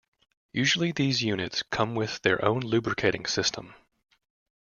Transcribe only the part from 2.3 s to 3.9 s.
own lubricating system.